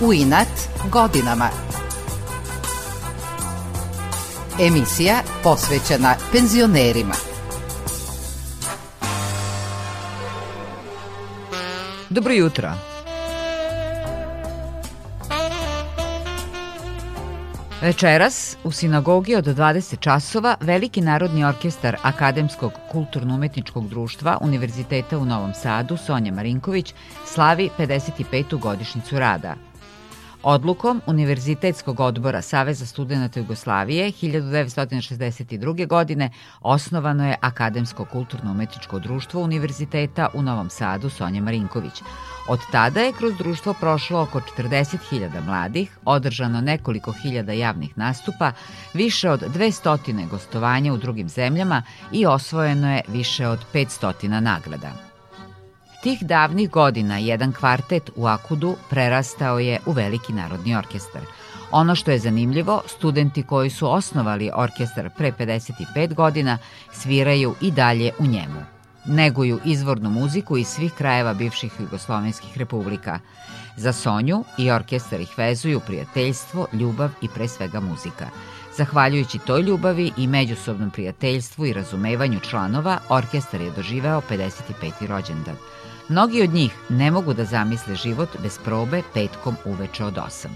[0.00, 0.48] U inat
[0.90, 1.48] godinama.
[4.60, 7.14] Emisija posvećena penzionerima.
[12.10, 12.72] Dobro jutro.
[17.80, 25.54] Večeras u sinagogi od 20 časova Veliki narodni orkestar Akademskog kulturno-umetničkog društva Univerziteta u Novom
[25.54, 28.60] Sadu Sonja Marinković slavi 55.
[28.60, 29.54] godišnicu rada–
[30.48, 35.86] Odlukom Univerzitetskog odbora Saveza studenta Jugoslavije 1962.
[35.86, 42.02] godine osnovano je Akademsko kulturno-umetničko društvo Univerziteta u Novom Sadu Sonja Marinković.
[42.48, 48.52] Od tada je kroz društvo prošlo oko 40.000 mladih, održano nekoliko hiljada javnih nastupa,
[48.94, 55.15] više od 200 gostovanja u drugim zemljama i osvojeno je više od 500 nagrada.
[56.06, 61.22] Tih davnih godina jedan kvartet u Akudu prerastao je u veliki narodni orkestar.
[61.70, 66.58] Ono što je zanimljivo, studenti koji su osnovali orkestar pre 55 godina
[66.92, 68.62] sviraju i dalje u njemu.
[69.04, 73.18] Neguju izvornu muziku iz svih krajeva bivših jugoslovenskih republika.
[73.76, 78.28] Za Sonju i orkestar ih vezuju prijateljstvo, ljubav i pre svega muzika.
[78.76, 85.06] Zahvaljujući toj ljubavi i međusobnom prijateljstvu i razumevanju članova, orkestar je doživeo 55.
[85.06, 85.56] rođendan–
[86.08, 90.46] Mnogi od njih ne mogu da zamisle život bez probe petkom uveče od 8.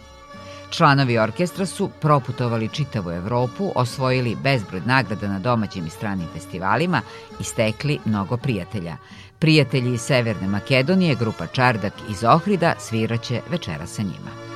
[0.70, 7.03] Članovi orkestra su proputovali čitavu Evropu, osvojili bezbroj nagrada na domaćim i stranim festivalima
[7.41, 8.97] i stekli mnogo prijatelja.
[9.39, 14.50] Prijatelji iz Severne Makedonije, grupa Čardak iz Ohrida sviraće večera sa njima.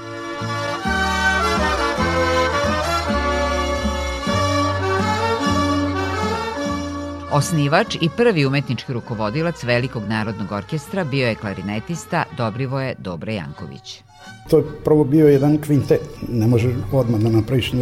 [7.34, 14.02] Osnivač i prvi umetnički rukovodilac Velikog narodnog orkestra bio je klarinetista Dobrivoje Dobre Janković.
[14.50, 16.00] To je prvo bio jedan kvintet.
[16.28, 17.72] Ne može odmah da napraviš.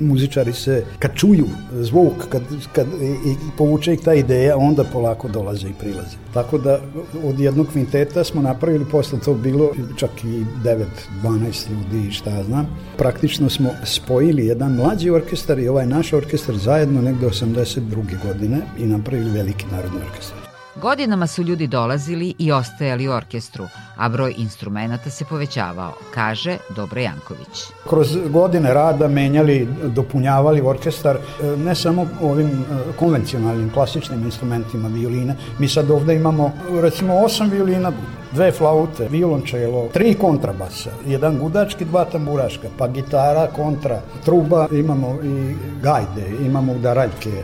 [0.00, 2.42] Muzičari se, kad čuju zvuk, kad,
[2.72, 6.16] kad i, i povuče ih ta ideja, onda polako dolaze i prilaze.
[6.34, 6.80] Tako da
[7.24, 10.84] od jednog kvinteta smo napravili, posle to bilo čak i 9,
[11.22, 12.66] 12 ljudi, šta ja znam.
[12.98, 17.80] Praktično smo spojili jedan mlađi orkestar i ovaj naš orkestar zajedno negde 82.
[18.26, 20.43] godine i napravili veliki narodni orkestar.
[20.82, 27.00] Godinama su ljudi dolazili i ostajali u orkestru, a broj instrumenta se povećavao, kaže Dobro
[27.00, 27.62] Janković.
[27.88, 32.52] Kroz godine rada menjali, dopunjavali orkestar e, ne samo ovim e,
[32.98, 35.36] konvencionalnim, klasičnim instrumentima violine.
[35.58, 37.92] Mi sad ovde imamo recimo osam violina,
[38.32, 45.54] dve flaute, violončelo, tri kontrabasa, jedan gudački, dva tamburaška, pa gitara, kontra, truba, imamo i
[45.82, 47.42] gajde, imamo udaraljke,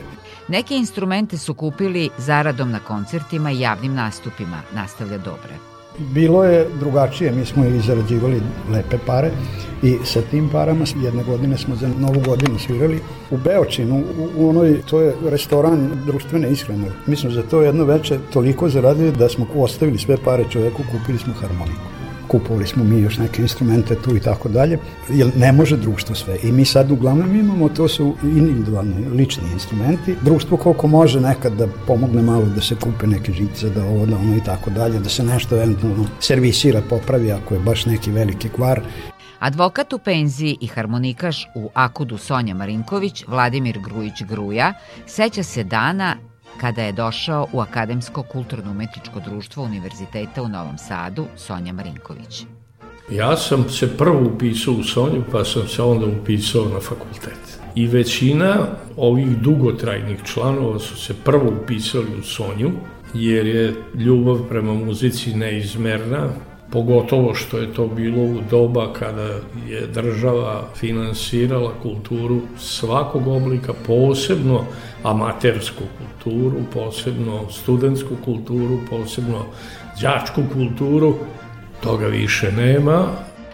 [0.50, 5.54] Neke instrumente su kupili zaradom na koncertima i javnim nastupima, nastavlja Dobre.
[5.98, 9.30] Bilo je drugačije, mi smo i zarađivali lepe pare
[9.82, 13.00] i sa tim parama jedne godine smo za novu godinu svirali
[13.30, 14.04] u Beočinu,
[14.36, 16.88] u, onoj, to je restoran društvene ishrane.
[17.06, 21.18] Mi smo za to jedno veče toliko zaradili da smo ostavili sve pare čoveku, kupili
[21.18, 21.99] smo harmoniku
[22.30, 26.38] kupovali smo mi još neke instrumente tu i tako dalje, jer ne može društvo sve.
[26.42, 30.16] I mi sad uglavnom imamo, to su individualni, lični instrumenti.
[30.22, 34.16] Društvo koliko može nekad da pomogne malo da se kupe neke žice, da ovo, da
[34.16, 38.48] ono i tako dalje, da se nešto eventualno servisira, popravi ako je baš neki veliki
[38.48, 38.80] kvar.
[39.38, 44.74] Advokat u penziji i harmonikaš u Akudu Sonja Marinković, Vladimir Grujić Gruja,
[45.06, 46.16] seća se dana
[46.60, 52.44] kada je došao u Akademsko kulturno-umetničko društvo Univerziteta u Novom Sadu Sonja Marinković.
[53.10, 57.60] Ja sam se prvo upisao u Sonju, pa sam se onda upisao na fakultet.
[57.74, 58.66] I većina
[58.96, 62.70] ovih dugotrajnih članova su se prvo upisali u Sonju,
[63.14, 66.28] jer je ljubav prema muzici neizmerna,
[66.72, 69.28] pogotovo što je to bilo u doba kada
[69.68, 74.64] je država finansirala kulturu svakog oblika, posebno
[75.02, 79.44] amatersku kulturu, posebno studentsku kulturu, posebno
[80.02, 81.14] đačku kulturu,
[81.82, 83.06] toga više nema.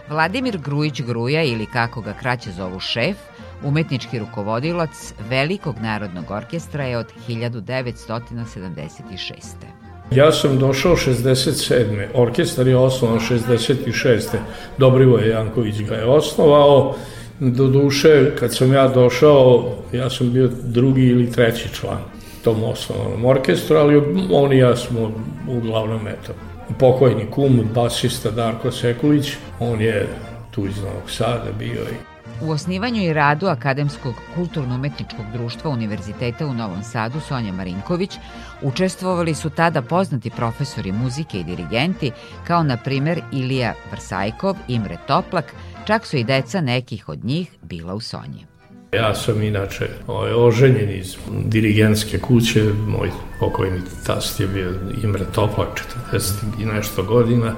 [0.09, 3.17] Vladimir Grujić Gruja ili kako ga kraće zovu šef,
[3.63, 9.76] umetnički rukovodilac Velikog narodnog orkestra je od 1976.
[10.11, 12.05] Ja sam došao 67.
[12.13, 14.37] Orkestar je osnovan 66.
[14.77, 16.95] Dobrivoje Janković ga je osnovao.
[17.39, 23.25] Do duše, kad sam ja došao, ja sam bio drugi ili treći član tom osnovnom
[23.25, 24.01] orkestru, ali
[24.31, 25.11] on i ja smo
[25.47, 26.33] uglavnom, eto,
[26.79, 30.07] pokojni kum, basista Darko Sekulić, on je
[30.51, 36.53] tu iz Novog Sada bio i U osnivanju i radu Akademskog kulturno-umetničkog društva Univerziteta u
[36.53, 38.17] Novom Sadu Sonja Marinković
[38.61, 42.11] učestvovali su tada poznati profesori muzike i dirigenti
[42.47, 45.53] kao na primer Ilija Vrsajkov, Imre Toplak,
[45.85, 48.45] čak su i deca nekih od njih bila u Sonji.
[48.93, 54.73] Ja sam inače ovaj, oženjen iz dirigentske kuće, moj pokojni tast je bio
[55.03, 55.67] Imre Toplak,
[56.11, 57.55] 40 i nešto godina,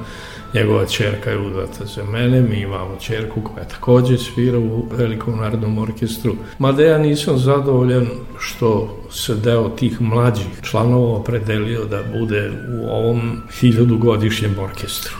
[0.53, 5.77] njegova čerka je udata za mene, mi imamo čerku koja takođe svira u Velikom narodnom
[5.77, 6.35] orkestru.
[6.59, 8.07] Mada ja nisam zadovoljan
[8.39, 15.15] što se deo tih mlađih članova opredelio da bude u ovom hiljadugodišnjem orkestru.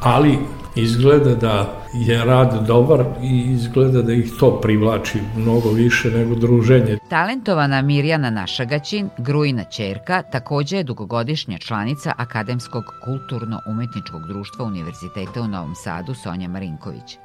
[0.00, 0.38] Ali
[0.74, 6.98] izgleda da je rad dobar i izgleda da ih to privlači mnogo više nego druženje.
[7.08, 15.74] Talentovana Mirjana Našagaćin, Grujna Ćerka, takođe je dugogodišnja članica Akademskog kulturno-umetničkog društva Univerziteta u Novom
[15.74, 17.18] Sadu Sonja Marinković.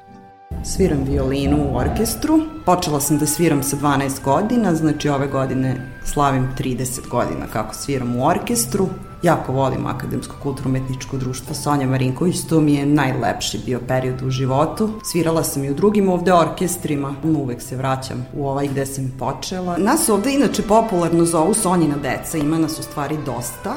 [0.64, 2.38] Sviram violinu u orkestru.
[2.66, 8.16] Počela sam da sviram sa 12 godina, znači ove godine slavim 30 godina kako sviram
[8.16, 8.88] u orkestru.
[9.22, 14.90] Jako volim Akademsko kulturno-umetničko društvo Sonja Marinković, to mi je najlepši bio period u životu.
[15.04, 19.76] Svirala sam i u drugim ovde orkestrima, uvek se vraćam u ovaj gde sam počela.
[19.78, 23.74] Nas ovde inače popularno zovu Sonjina deca, ima nas u stvari dosta.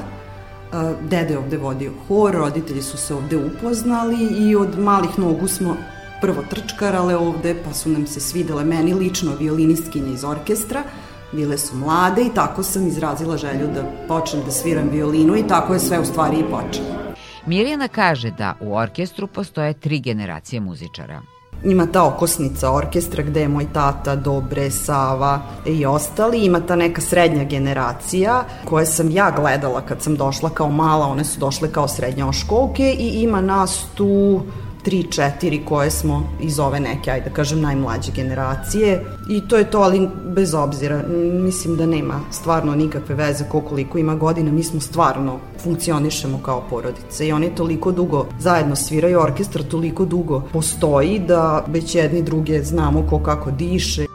[1.09, 5.75] Dede ovde vodio hor, roditelji su se ovde upoznali i od malih nogu smo
[6.21, 10.83] prvo trčkarale ovde, pa su nam se svidele meni lično violinistkinje iz orkestra,
[11.31, 15.73] bile su mlade i tako sam izrazila želju da počnem da sviram violinu i tako
[15.73, 16.87] je sve u stvari i počelo.
[17.45, 21.21] Mirjana kaže da u orkestru postoje tri generacije muzičara.
[21.63, 26.45] Ima ta okosnica orkestra gde je moj tata, Dobre, Sava i ostali.
[26.45, 31.23] Ima ta neka srednja generacija koje sam ja gledala kad sam došla kao mala, one
[31.23, 34.41] su došle kao srednjoškolke i ima nas tu
[34.83, 39.05] tri, četiri koje smo iz ove neke, ajde da kažem, najmlađe generacije.
[39.29, 41.03] I to je to, ali bez obzira.
[41.33, 44.51] Mislim da nema stvarno nikakve veze koliko ima godina.
[44.51, 50.41] Mi smo stvarno funkcionišemo kao porodice i oni toliko dugo zajedno sviraju, orkestar toliko dugo
[50.53, 54.08] postoji da već jedni druge znamo ko kako diše.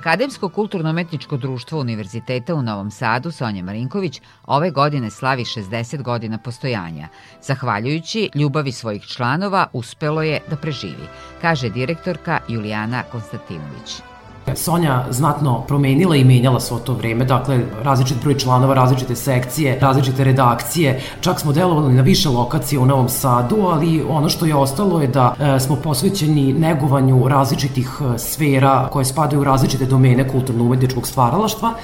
[0.00, 7.08] Akademsko kulturno-umetničko društvo Univerziteta u Novom Sadu Sonja Marinković ove godine slavi 60 godina postojanja.
[7.42, 11.08] Zahvaljujući ljubavi svojih članova uspelo je da preživi,
[11.40, 14.09] kaže direktorka Julijana Konstantinović.
[14.56, 20.24] Sonja znatno promenila i menjala svo to vreme, dakle različit broj članova, različite sekcije, različite
[20.24, 25.00] redakcije, čak smo delovali na više lokacije u Novom Sadu, ali ono što je ostalo
[25.00, 31.06] je da e, smo posvećeni negovanju različitih e, sfera koje spadaju u različite domene kulturno-umetničkog
[31.06, 31.74] stvaralaštva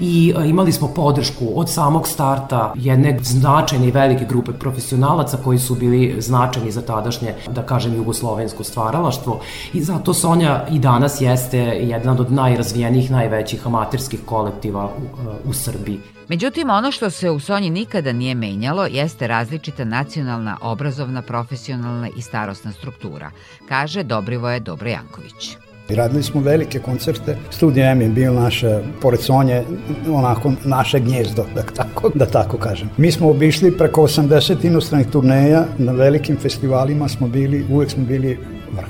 [0.00, 5.58] i e, imali smo podršku od samog starta jedne značajne i velike grupe profesionalaca koji
[5.58, 9.40] su bili značajni za tadašnje, da kažem, jugoslovensko stvaralaštvo
[9.72, 15.52] i zato Sonja i danas jeste jedan od najrazvijenijih, najvećih amaterskih kolektiva u, e, u
[15.52, 16.00] Srbiji.
[16.28, 22.22] Međutim, ono što se u Sonji nikada nije menjalo jeste različita nacionalna, obrazovna, profesionalna i
[22.22, 23.30] starostna struktura,
[23.68, 25.50] kaže Dobrivoje Dobrojanković.
[25.52, 27.36] I radili smo velike koncerte.
[27.50, 29.62] Studija M je bio naša, pored Sonje,
[30.10, 32.90] onako naše gnjezdo, da tako, da tako kažem.
[32.96, 38.38] Mi smo obišli preko 80 inostranih turneja, na velikim festivalima smo bili, uvek smo bili
[38.76, 38.88] vrh.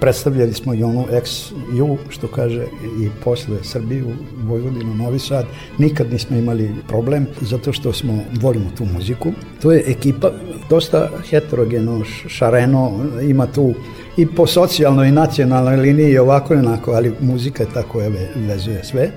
[0.00, 2.64] Predstavljali smo i onu ex-ju, što kaže,
[3.00, 4.06] i posle Srbiju,
[4.42, 5.44] Vojvodinu, Novi Sad.
[5.78, 9.32] Nikad nismo imali problem, zato što smo, volimo tu muziku.
[9.62, 10.30] To je ekipa
[10.70, 13.74] dosta heterogeno, šareno, ima tu
[14.20, 18.84] i po socijalnoj i nacionalnoj liniji ovako i onako, ali muzika je ta koja vezuje
[18.84, 19.10] sve.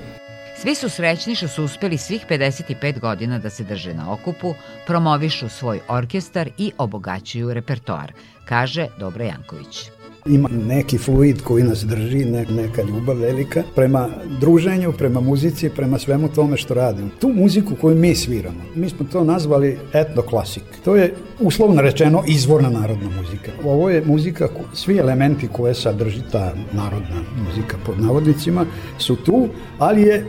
[0.57, 4.53] Svi su srećni što su uspeli svih 55 godina da se drže na okupu,
[4.87, 8.13] promovišu svoj orkestar i obogaćuju repertoar,
[8.45, 9.89] kaže Dobra Janković.
[10.25, 15.99] Ima neki fluid koji nas drži, ne, neka ljubav velika prema druženju, prema muzici, prema
[15.99, 17.09] svemu tome što radimo.
[17.19, 20.63] Tu muziku koju mi sviramo, mi smo to nazvali etnoklasik.
[20.85, 23.51] To je uslovno rečeno izvorna narodna muzika.
[23.63, 28.65] Ovo je muzika, svi elementi koje sadrži ta narodna muzika pod navodnicima
[28.97, 29.47] su tu,
[29.79, 30.25] ali je e,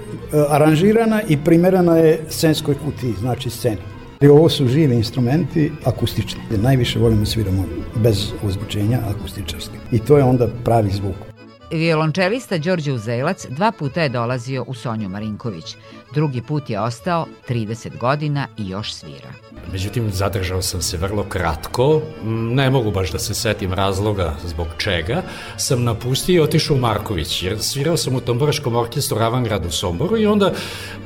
[0.49, 3.94] aranžirana i primerana je scenskoj kutiji, znači sceni.
[4.21, 6.41] I ovo su živi instrumenti akustični.
[6.63, 7.65] Najviše volimo da sviramo
[7.97, 9.77] bez uzbučenja akustičarski.
[9.93, 11.34] I to je onda pravi zvuk.
[11.79, 15.77] Violončelista Đorđe Uzelac dva puta je dolazio u Sonju Marinković.
[16.15, 19.29] Drugi put je ostao 30 godina i još svira.
[19.73, 25.23] Međutim, zadržao sam se vrlo kratko, ne mogu baš da se setim razloga zbog čega,
[25.57, 30.19] sam napustio i otišao u Marković, jer svirao sam u Tomboraškom orkestru Avangrad u Somboru
[30.19, 30.53] i onda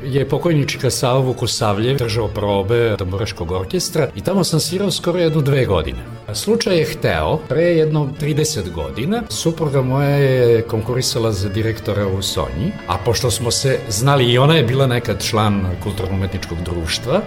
[0.05, 5.65] je pokojnička Savo Vukosavljev držao probe Tomboraškog orkestra i tamo sam svirao skoro jednu dve
[5.65, 5.99] godine.
[6.35, 12.73] Slučaj je hteo, pre jedno 30 godina, supruga moja je konkurisala za direktora u Sonji,
[12.87, 17.21] a pošto smo se znali i ona je bila nekad član kulturno-umetničkog društva,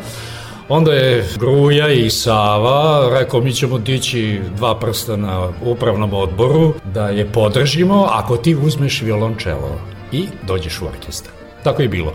[0.70, 7.10] Onda je Gruja i Sava rekao mi ćemo dići dva prsta na upravnom odboru da
[7.10, 11.32] je podržimo ako ti uzmeš violončelo i dođeš u orkestar.
[11.64, 12.14] Tako je bilo.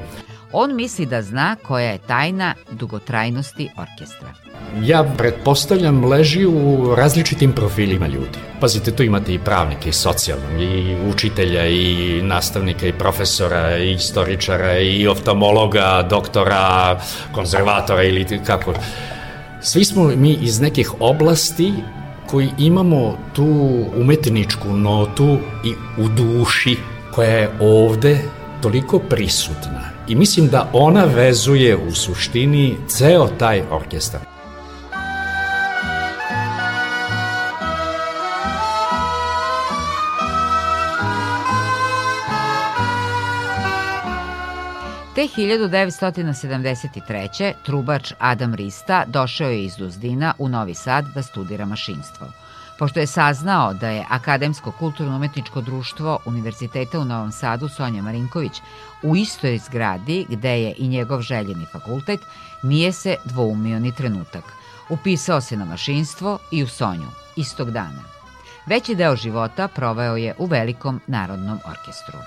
[0.53, 4.29] On misli da zna koja je tajna dugotrajnosti orkestra.
[4.83, 8.38] Ja pretpostavljam leži u različitim profilima ljudi.
[8.61, 14.79] Pazite, tu imate i pravnike, i socijalnog, i učitelja, i nastavnika, i profesora, i istoričara,
[14.79, 17.00] i oftalmologa, doktora,
[17.33, 18.75] konzervatora ili kako.
[19.61, 21.73] Svi smo mi iz nekih oblasti
[22.26, 26.76] koji imamo tu umetničku notu i u duši
[27.15, 28.19] koja je ovde
[28.62, 29.96] toliko prisutna.
[30.08, 34.20] I mislim da ona vezuje u suštini ceo taj orkestar.
[45.14, 47.52] Te 1973.
[47.62, 52.26] trubač Adam Rista došao je iz Duzdina u Novi Sad da studira mašinstvo.
[52.78, 58.52] Pošto je saznao da je Akademsko kulturno-umetničko društvo Univerziteta u Novom Sadu Sonja Marinković
[59.02, 62.21] u istoj zgradi gde je i njegov željeni fakultet,
[62.62, 64.45] nije se dvoumio ni trenutak.
[64.88, 68.02] Upisao se na mašinstvo i u Sonju, istog dana.
[68.66, 72.18] Veći deo života proveo je u Velikom narodnom orkestru.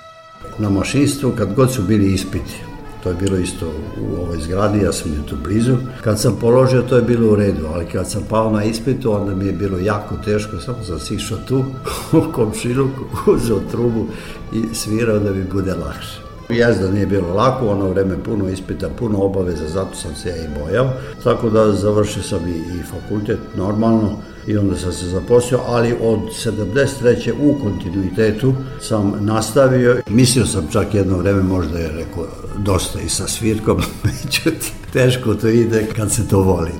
[0.58, 2.64] Na mašinstvu, kad god su bili ispiti,
[3.04, 3.68] To je bilo isto
[4.02, 5.78] u ovoj zgradi, ja sam tu blizu.
[6.02, 9.36] Kad sam položio, to je bilo u redu, ali kad sam pao na ispitu, onda
[9.36, 11.64] mi je bilo jako teško, samo sam sišao tu
[12.18, 14.06] u komšiluku, uzeo trubu
[14.54, 16.20] i svirao da mi bude lakše.
[16.50, 20.48] Jezda nije bilo lako, ono vreme puno ispita, puno obaveza, zato sam se ja i
[20.64, 20.90] bojao.
[21.24, 24.18] Tako da završio sam i, i fakultet normalno
[24.50, 27.34] i onda sam se zaposlio, ali od 73.
[27.42, 30.02] u kontinuitetu sam nastavio.
[30.10, 32.28] Mislio sam čak jedno vreme možda je rekao
[32.58, 36.72] dosta i sa svirkom, međutim teško to ide kad se to voli.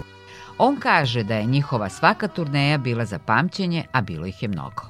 [0.58, 4.84] On kaže da je njihova svaka turneja bila za pamćenje, a bilo ih je mnogo.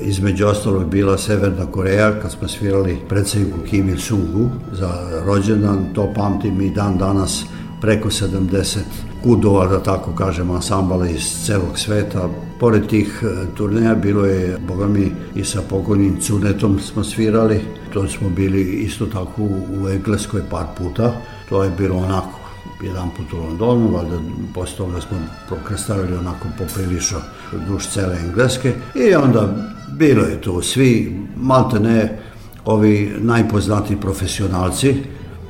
[0.00, 6.60] Između ostalog bila Severna Koreja kad smo svirali predsedniku Kim Il-sungu za rođendan, to pamtim
[6.60, 7.44] i dan danas
[7.80, 8.78] preko 70
[9.22, 12.28] kudova, da tako kažem, ansambala iz celog sveta.
[12.60, 17.60] Pored tih e, turneja bilo je, boga mi, i sa pokojnim Cunetom smo svirali.
[17.92, 19.42] To smo bili isto tako
[19.82, 21.12] u Engleskoj par puta.
[21.48, 22.40] To je bilo onako
[22.82, 24.18] jedan put u Londonu, valjda
[24.54, 25.18] posle toga smo
[25.48, 27.18] prokrastavili onako poprilično
[27.68, 29.54] duž cele Engleske i onda
[29.92, 32.18] bilo je to svi, malte ne,
[32.64, 34.94] ovi najpoznatiji profesionalci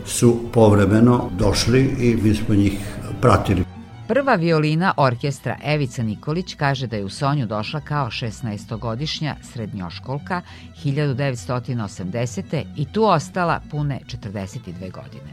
[0.07, 2.79] su povremeno došli i mi smo njih
[3.21, 3.65] pratili.
[4.09, 10.43] Prva violina orkestra Evica Nikolić kaže da je u Sonju došla kao 16-godišnja srednjoškolka
[10.85, 12.65] 1980.
[12.77, 15.31] i tu ostala pune 42 godine.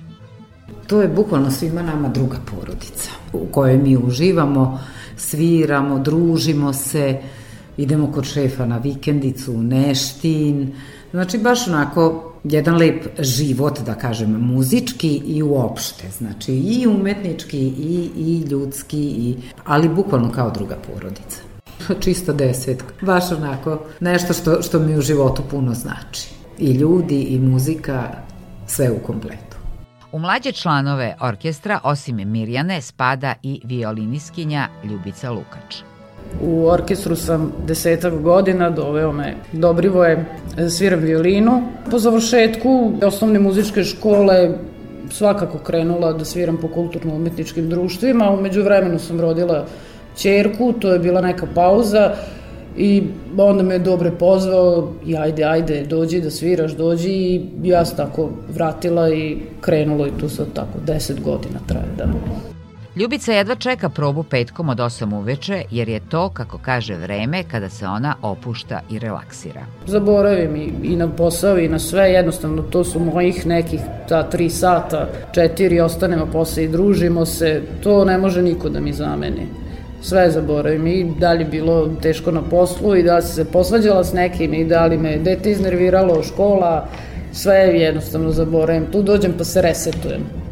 [0.87, 4.79] To je bukvalno svima nama druga porodica u kojoj mi uživamo,
[5.17, 7.21] sviramo, družimo se,
[7.77, 10.73] idemo kod šefa na vikendicu u Neštin.
[11.11, 16.09] Znači baš onako jedan lep život, da kažem, muzički i uopšte.
[16.17, 21.41] Znači i umetnički i, i ljudski, i, ali bukvalno kao druga porodica.
[22.03, 22.93] Čista desetka.
[23.01, 26.29] Baš onako nešto što, što mi u životu puno znači.
[26.59, 28.09] I ljudi, i muzika,
[28.67, 29.57] sve u kompletu.
[30.11, 35.96] U mlađe članove orkestra, osim Mirjane, spada i violiniskinja Ljubica Lukač.
[36.41, 40.25] U orkestru sam desetak godina, doveo me Dobrivoje,
[40.69, 41.61] sviram violinu.
[41.91, 44.49] Po završetku osnovne muzičke škole
[45.11, 48.31] svakako krenula da sviram po kulturno-umetničkim društvima.
[48.31, 49.65] Umeđu vremenu sam rodila
[50.17, 52.15] čerku, to je bila neka pauza
[52.77, 53.03] I
[53.37, 58.29] onda me dobre pozvao i ajde, ajde, dođi da sviraš, dođi i ja sam tako
[58.53, 62.05] vratila i krenulo i tu sad tako, deset godina traje, da.
[62.99, 67.69] Ljubica jedva čeka probu petkom od 8 uveče, jer je to, kako kaže, vreme kada
[67.69, 69.65] se ona opušta i relaksira.
[69.85, 74.49] Zaboravim i, i na posao i na sve, jednostavno to su mojih nekih ta tri
[74.49, 79.47] sata, četiri, ostanemo posle i družimo se, to ne može niko da mi zameni
[80.01, 84.53] sve zaboravim i da li bilo teško na poslu i da se posvađala s nekim
[84.53, 86.87] i da li me dete iznerviralo, škola,
[87.31, 88.85] sve jednostavno zaboravim.
[88.91, 90.46] Tu dođem pa se resetujem.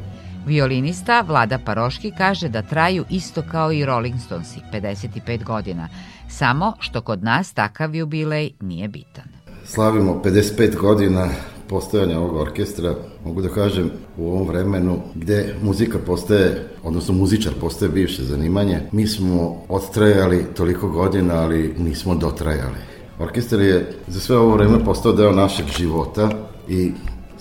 [0.46, 5.90] Violinista Vlada Paroški kaže da traju isto kao i Rolling Stonesi, 55 godina,
[6.30, 9.26] samo što kod nas takav jubilej nije bitan.
[9.66, 11.30] Slavimo 55 godina
[11.70, 17.92] postojanja ovog orkestra, mogu da kažem, u ovom vremenu gde muzika postaje, odnosno muzičar postaje
[17.92, 22.78] bivše zanimanje, mi smo odtrajali toliko godina, ali nismo dotrajali.
[23.20, 26.30] Orkestar je za sve ovo vreme postao deo našeg života
[26.68, 26.92] i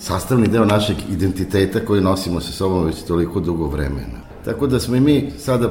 [0.04, 4.20] sastavni deo našeg identiteta koji nosimo sa sobom već toliko dugo vremena.
[4.44, 5.70] Tako da smo i mi sada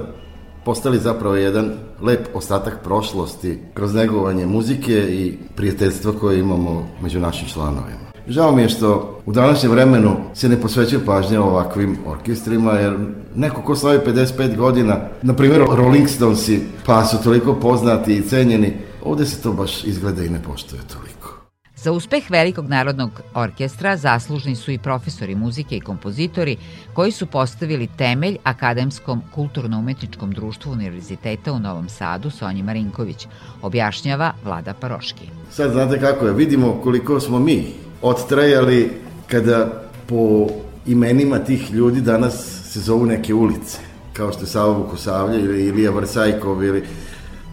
[0.66, 1.72] postali zapravo jedan
[2.02, 8.04] lep ostatak prošlosti kroz negovanje muzike i prijateljstva koje imamo među našim članovima.
[8.28, 12.98] Žao mi je što u današnjem vremenu se ne posvećuje pažnja ovakvim orkestrima, jer
[13.36, 18.74] neko ko slavi 55 godina, na primjer Rolling Stonesi, pa su toliko poznati i cenjeni,
[19.04, 21.03] ovde se to baš izgleda i ne poštuje toliko.
[21.84, 26.58] Za uspeh Velikog narodnog orkestra zaslužni su i profesori muzike i kompozitori
[26.94, 33.28] koji su postavili temelj Akademskom kulturno-umetničkom društvu Univerziteta u Novom Sadu Sonji Marinković,
[33.62, 35.30] objašnjava Vlada Paroški.
[35.52, 37.66] Sad znate kako je, vidimo koliko smo mi
[38.02, 38.92] odtrajali
[39.28, 40.48] kada po
[40.86, 43.80] imenima tih ljudi danas se zovu neke ulice,
[44.13, 46.84] kao što je Savo Vukosavlja ili Ilija Vrsajkov ili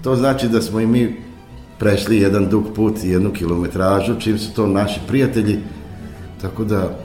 [0.03, 1.30] to znači da smo i mi
[1.81, 5.59] prešli jedan dug put i jednu kilometražu, čim su to naši prijatelji,
[6.41, 6.99] tako da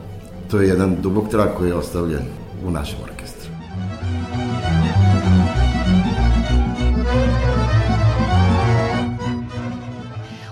[0.52, 2.24] to je jedan dubok trag koji je ostavljen
[2.68, 3.52] u našem orkestru.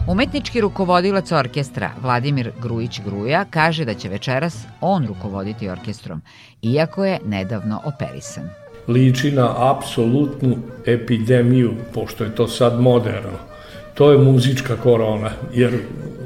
[0.08, 6.22] Umetnički rukovodilac orkestra Vladimir Grujić-Gruja kaže da će večeras on rukovoditi orkestrom,
[6.62, 8.50] iako je nedavno operisan.
[8.88, 13.53] Liči na apsolutnu epidemiju, pošto je to sad moderno.
[13.94, 15.74] To je muzička korona, jer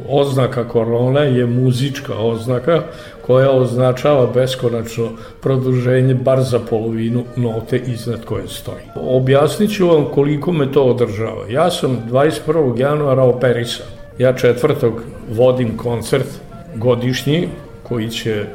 [0.10, 2.84] oznaka korona je muzička oznaka
[3.26, 5.10] koja označava beskonačno
[5.42, 8.84] produženje bar za polovinu note iznad koje stoji.
[8.96, 11.48] Objasnit ću vam koliko me to održava.
[11.50, 12.80] Ja sam 21.
[12.80, 13.88] januara operisan.
[14.18, 14.94] Ja četvrtog
[15.32, 16.28] vodim koncert
[16.76, 17.48] godišnji
[17.84, 18.46] koji će,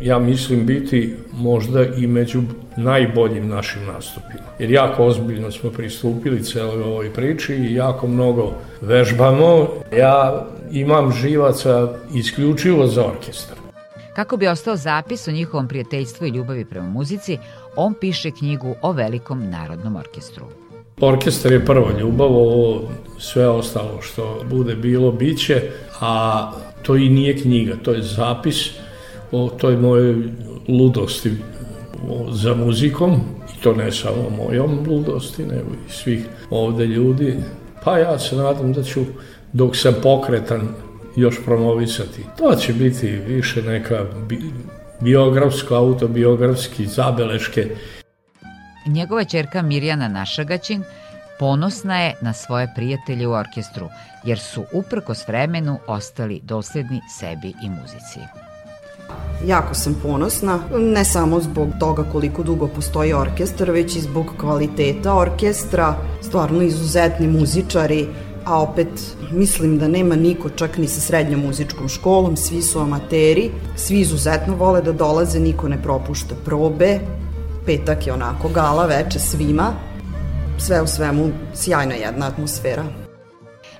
[0.00, 2.42] ja mislim, biti možda i među
[2.82, 4.44] najboljim našim nastupima.
[4.58, 9.68] Jer jako ozbiljno smo pristupili celoj ovoj priči i jako mnogo vežbamo.
[9.96, 13.56] Ja imam živaca isključivo za orkestar.
[14.14, 17.38] Kako bi ostao zapis o njihovom prijateljstvu i ljubavi prema muzici,
[17.76, 20.46] on piše knjigu o Velikom narodnom orkestru.
[21.00, 22.82] Orkestar je prva ljubav, ovo
[23.18, 25.62] sve ostalo što bude bilo, biće,
[26.00, 26.52] a
[26.82, 28.70] to i nije knjiga, to je zapis
[29.32, 30.14] o toj mojoj
[30.68, 31.32] ludosti
[32.30, 33.20] za muzikom,
[33.54, 37.36] i to ne samo mojom ludosti, nego i svih ovde ljudi.
[37.84, 39.00] Pa ja se nadam da ću,
[39.52, 40.68] dok sam pokretan,
[41.16, 42.24] još promovisati.
[42.38, 44.40] To će biti više neka bi,
[45.00, 47.76] biografsko, autobiografski zabeleške.
[48.86, 50.82] Njegova čerka Mirjana Našagaćin
[51.38, 53.88] ponosna je na svoje prijatelje u orkestru,
[54.24, 58.49] jer su uprkos vremenu ostali dosledni sebi i muzici.
[59.46, 65.14] Jako sam ponosna, ne samo zbog toga koliko dugo postoji orkestar, već i zbog kvaliteta
[65.14, 68.06] orkestra, stvarno izuzetni muzičari,
[68.44, 68.88] a opet
[69.30, 74.54] mislim da nema niko čak ni sa srednjom muzičkom školom, svi su amateri, svi izuzetno
[74.54, 76.98] vole da dolaze, niko ne propušta probe,
[77.66, 79.72] petak je onako gala veče svima,
[80.58, 82.84] sve u svemu sjajna jedna atmosfera.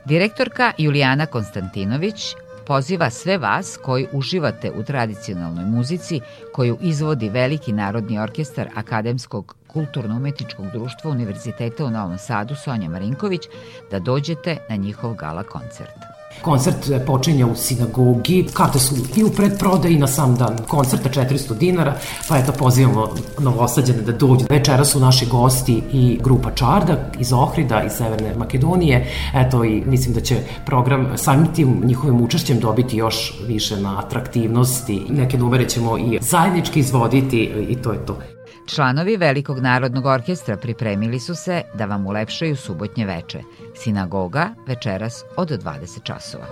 [0.04, 2.34] Direktorka Julijana Konstantinović
[2.70, 6.20] poziva sve vas koji uživate u tradicionalnoj muzici
[6.52, 13.40] koju izvodi Veliki narodni orkestar Akademskog kulturno-umetničkog društva Univerziteta u Novom Sadu Sonja Marinković
[13.90, 16.19] da dođete na njihov gala koncert.
[16.42, 21.94] Koncert počinje u sinagogi, karte su i u predprodaji na sam dan koncerta 400 dinara,
[22.28, 24.44] pa eto pozivamo novosađene da dođu.
[24.50, 30.14] Večera su naši gosti i grupa Čardak iz Ohrida iz Severne Makedonije, eto i mislim
[30.14, 35.06] da će program samim tim njihovim učešćem dobiti još više na atraktivnosti.
[35.08, 38.18] Neke numere ćemo i zajednički izvoditi i to je to.
[38.74, 43.42] Članovi Velikog narodnog orkestra pripremili su se da vam ulepšaju subotnje veče.
[43.74, 46.46] Sinagoga večeras od 20 časova.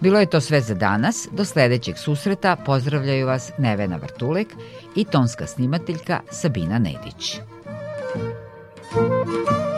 [0.00, 1.28] Bilo je to sve za danas.
[1.32, 4.48] Do sledećeg susreta pozdravljaju vas Nevena Vrtulek
[4.96, 7.40] i tonska snimateljka Sabina Nedić.
[8.92, 9.69] Thank you.